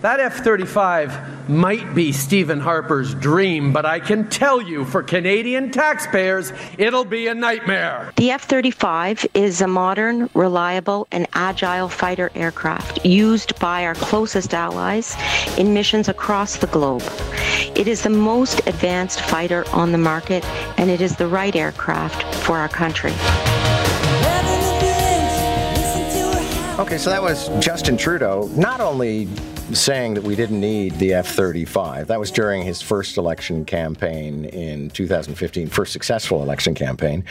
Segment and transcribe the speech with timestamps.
[0.00, 5.72] That F 35 might be Stephen Harper's dream, but I can tell you for Canadian
[5.72, 8.12] taxpayers, it'll be a nightmare.
[8.14, 14.54] The F 35 is a modern, reliable, and agile fighter aircraft used by our closest
[14.54, 15.16] allies
[15.58, 17.02] in missions across the globe.
[17.74, 20.44] It is the most advanced fighter on the market,
[20.78, 23.14] and it is the right aircraft for our country.
[26.78, 29.26] Okay, so that was Justin Trudeau not only
[29.72, 32.08] saying that we didn't need the F 35.
[32.08, 37.24] That was during his first election campaign in 2015, first successful election campaign.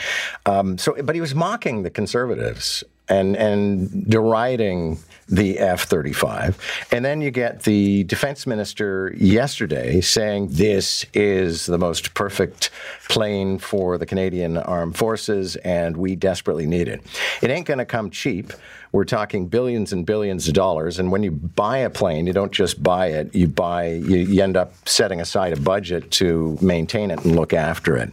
[0.46, 4.98] Um, so, but he was mocking the conservatives and, and deriding
[5.28, 6.58] the F 35.
[6.90, 12.70] And then you get the defense minister yesterday saying this is the most perfect
[13.08, 17.02] plane for the Canadian Armed Forces and we desperately need it.
[17.42, 18.52] It ain't going to come cheap.
[18.90, 20.98] We're talking billions and billions of dollars.
[20.98, 24.42] And when you buy a plane, you don't just buy it, you buy, you, you
[24.42, 28.10] end up setting aside a budget to maintain it and look after it.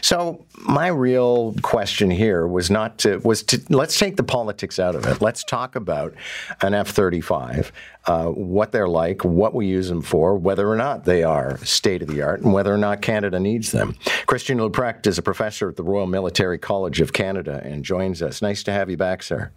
[0.00, 4.94] So my real question here was not to, was to, let's take the politics out
[4.94, 5.22] of it.
[5.22, 6.12] Let's talk about
[6.60, 7.72] an F 35,
[8.04, 12.02] uh, what they're like, what we use them for, whether or not they are state
[12.02, 13.96] of the art, and whether or not Canada needs them.
[14.26, 18.42] Christian Leuprecht is a professor at the Royal Military College of Canada and joins us.
[18.42, 19.52] Nice to have you back, sir.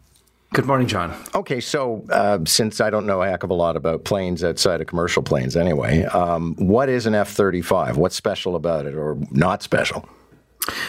[0.53, 1.13] Good morning, John.
[1.35, 4.79] Okay, so uh, since I don't know a heck of a lot about planes outside
[4.79, 7.97] of commercial planes anyway, um, what is an F 35?
[7.97, 10.07] What's special about it or not special?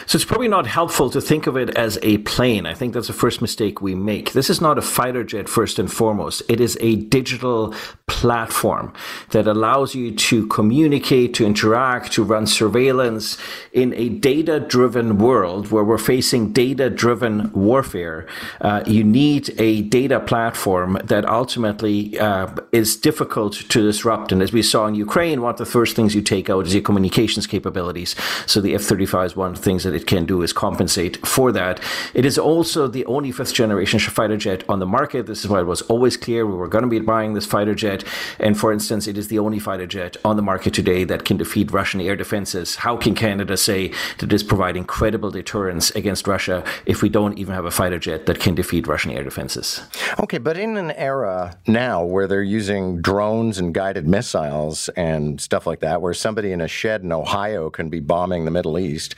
[0.07, 2.67] So it's probably not helpful to think of it as a plane.
[2.67, 4.33] I think that's the first mistake we make.
[4.33, 6.43] This is not a fighter jet first and foremost.
[6.49, 7.75] It is a digital
[8.07, 8.93] platform
[9.31, 13.39] that allows you to communicate, to interact, to run surveillance
[13.73, 18.27] in a data driven world where we're facing data driven warfare.
[18.61, 24.33] Uh, you need a data platform that ultimately uh, is difficult to disrupt.
[24.33, 26.75] And as we saw in Ukraine, one of the first things you take out is
[26.75, 28.17] your communications capabilities.
[28.47, 31.53] So the F 35 is one the things that it can do is compensate for
[31.53, 31.79] that.
[32.13, 35.27] It is also the only fifth generation fighter jet on the market.
[35.27, 37.77] This is why it was always clear we were going to be buying this fighter
[37.77, 38.03] jet.
[38.41, 41.37] And for instance, it is the only fighter jet on the market today that can
[41.37, 42.77] defeat Russian air defenses.
[42.87, 47.39] How can Canada say that it is providing credible deterrence against Russia if we don't
[47.39, 49.83] even have a fighter jet that can defeat Russian air defenses?
[50.19, 55.65] Okay, but in an era now where they're using drones and guided missiles and stuff
[55.65, 59.15] like that, where somebody in a shed in Ohio can be bombing the Middle East,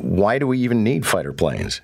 [0.00, 1.80] why do we even need fighter planes?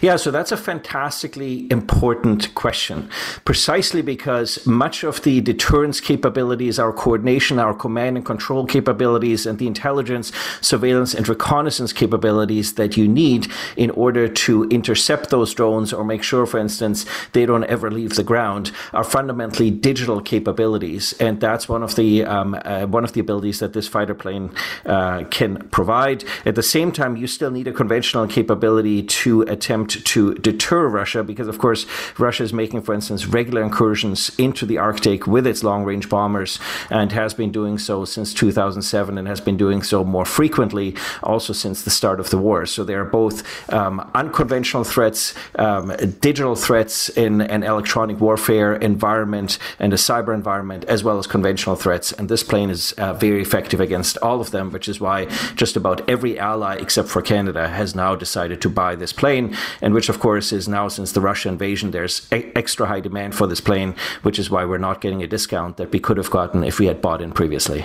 [0.00, 3.10] Yeah, so that's a fantastically important question.
[3.44, 9.58] Precisely because much of the deterrence capabilities, our coordination, our command and control capabilities, and
[9.58, 15.92] the intelligence, surveillance, and reconnaissance capabilities that you need in order to intercept those drones
[15.92, 21.12] or make sure, for instance, they don't ever leave the ground are fundamentally digital capabilities.
[21.20, 24.50] And that's one of the um, uh, one of the abilities that this fighter plane
[24.86, 26.24] uh, can provide.
[26.44, 31.22] At the same time, you still need a conventional capability to attempt to deter Russia
[31.24, 31.84] because, of course,
[32.18, 36.58] Russia is making, for instance, regular incursions into the Arctic with its long range bombers
[36.90, 41.52] and has been doing so since 2007 and has been doing so more frequently also
[41.52, 42.66] since the start of the war.
[42.66, 43.36] So they are both
[43.72, 50.84] um, unconventional threats, um, digital threats in an electronic warfare environment and a cyber environment,
[50.84, 52.12] as well as conventional threats.
[52.12, 55.26] And this plane is uh, very effective against all of them, which is why
[55.56, 59.47] just about every ally except for Canada has now decided to buy this plane
[59.82, 63.34] and which, of course, is now since the Russia invasion, there's e- extra high demand
[63.34, 66.30] for this plane, which is why we're not getting a discount that we could have
[66.30, 67.84] gotten if we had bought in previously.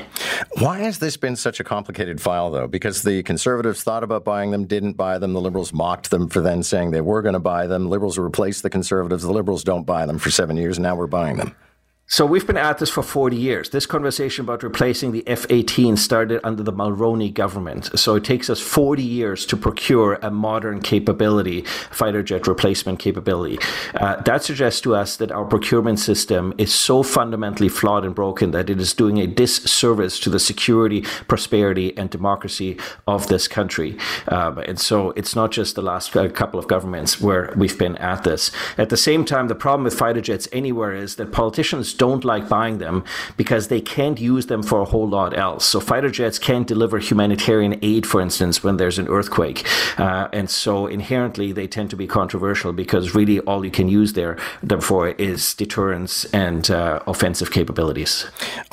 [0.59, 2.68] Why has this been such a complicated file, though?
[2.68, 5.34] Because the Conservatives thought about buying them, didn't buy them.
[5.34, 7.90] The Liberals mocked them for then saying they were going to buy them.
[7.90, 9.23] Liberals replaced the Conservatives.
[9.23, 10.79] The Liberals don't buy them for seven years.
[10.79, 11.56] Now we're buying them.
[12.06, 13.69] So we've been at this for 40 years.
[13.69, 17.97] This conversation about replacing the F-18 started under the Mulroney government.
[17.97, 23.58] So it takes us 40 years to procure a modern capability, fighter jet replacement capability.
[23.96, 28.52] Uh, that suggests to us that our procurement system is so fundamentally flawed and broken
[28.52, 32.78] that it is doing a disservice to the security, prosperity, and democracy
[33.08, 33.97] of this country.
[34.28, 38.26] Um, and so it's not just the last couple of governments where we've been at
[38.26, 38.52] this.
[38.78, 42.46] At the same time, the problem with fighter jets anywhere is that politicians don't like
[42.50, 42.96] buying them
[43.38, 45.64] because they can't use them for a whole lot else.
[45.72, 49.59] So fighter jets can't deliver humanitarian aid, for instance, when there's an earthquake.
[49.97, 54.11] Uh, and so inherently they tend to be controversial because really all you can use
[54.20, 54.34] there,
[54.72, 55.02] them for
[55.32, 56.14] is deterrence
[56.46, 58.14] and uh, offensive capabilities.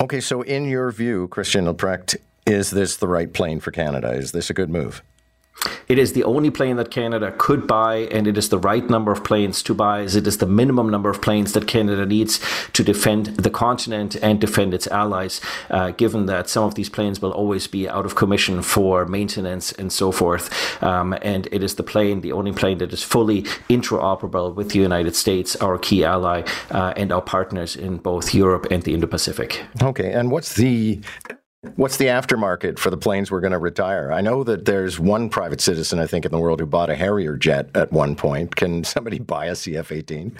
[0.04, 2.16] Okay, so in your view, Christian Leuprecht,
[2.46, 4.10] is this the right plane for Canada?
[4.10, 5.02] Is this a good move?
[5.90, 9.10] It is the only plane that Canada could buy, and it is the right number
[9.10, 12.38] of planes to buy, as it is the minimum number of planes that Canada needs
[12.74, 17.20] to defend the continent and defend its allies, uh, given that some of these planes
[17.20, 20.80] will always be out of commission for maintenance and so forth.
[20.80, 24.78] Um, and it is the plane, the only plane that is fully interoperable with the
[24.78, 29.08] United States, our key ally, uh, and our partners in both Europe and the Indo
[29.08, 29.64] Pacific.
[29.82, 31.00] Okay, and what's the
[31.76, 34.10] What's the aftermarket for the planes we're going to retire?
[34.10, 36.94] I know that there's one private citizen, I think, in the world who bought a
[36.94, 38.56] Harrier jet at one point.
[38.56, 40.34] Can somebody buy a CF 18?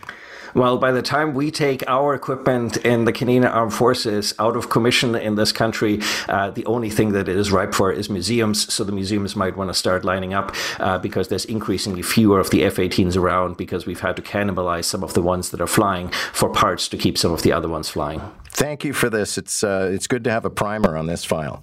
[0.54, 4.70] Well, by the time we take our equipment in the Canadian Armed Forces out of
[4.70, 8.72] commission in this country, uh, the only thing that it is ripe for is museums.
[8.72, 12.48] So the museums might want to start lining up uh, because there's increasingly fewer of
[12.48, 15.66] the F 18s around because we've had to cannibalize some of the ones that are
[15.66, 18.22] flying for parts to keep some of the other ones flying.
[18.52, 19.38] Thank you for this.
[19.38, 21.62] It's, uh, it's good to have a primer on this file.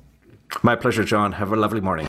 [0.63, 1.33] My pleasure, John.
[1.33, 2.05] Have a lovely morning.